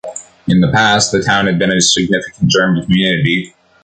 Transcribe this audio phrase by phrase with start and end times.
[0.47, 3.53] In the past the town had a significant German community.